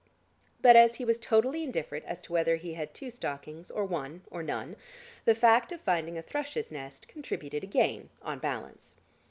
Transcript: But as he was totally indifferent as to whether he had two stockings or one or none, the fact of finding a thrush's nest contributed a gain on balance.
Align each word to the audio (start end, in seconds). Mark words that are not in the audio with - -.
But 0.63 0.75
as 0.75 0.95
he 0.95 1.05
was 1.05 1.19
totally 1.19 1.63
indifferent 1.63 2.05
as 2.05 2.21
to 2.21 2.33
whether 2.33 2.55
he 2.55 2.73
had 2.73 2.91
two 2.95 3.11
stockings 3.11 3.69
or 3.69 3.85
one 3.85 4.23
or 4.31 4.41
none, 4.41 4.75
the 5.25 5.35
fact 5.35 5.71
of 5.71 5.79
finding 5.81 6.17
a 6.17 6.23
thrush's 6.23 6.71
nest 6.71 7.07
contributed 7.07 7.63
a 7.63 7.67
gain 7.67 8.09
on 8.23 8.39
balance. 8.39 8.95